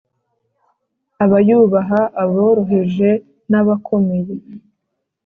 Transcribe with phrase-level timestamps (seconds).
[1.23, 3.09] abayubaha aboroheje
[3.51, 4.33] n abakomeye